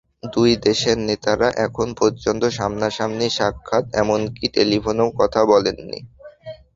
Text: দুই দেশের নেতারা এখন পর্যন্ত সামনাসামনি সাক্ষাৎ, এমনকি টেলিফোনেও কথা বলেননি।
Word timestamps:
দুই 0.33 0.51
দেশের 0.65 0.97
নেতারা 1.07 1.49
এখন 1.65 1.87
পর্যন্ত 1.95 2.43
সামনাসামনি 2.57 3.27
সাক্ষাৎ, 3.29 3.83
এমনকি 3.93 4.45
টেলিফোনেও 4.55 5.09
কথা 5.19 5.41
বলেননি। 5.45 5.99